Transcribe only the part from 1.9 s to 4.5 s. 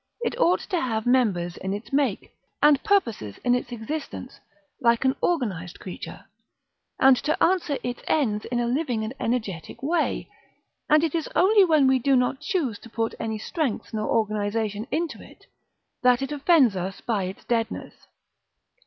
make, and purposes in its existence,